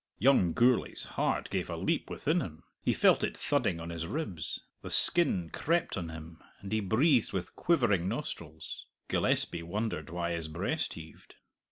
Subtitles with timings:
[0.17, 4.59] Young Gourlay's heart gave a leap within him; he felt it thudding on his ribs.
[4.81, 8.87] The skin crept on him, and he breathed with quivering nostrils.
[9.09, 11.35] Gillespie wondered why his breast heaved.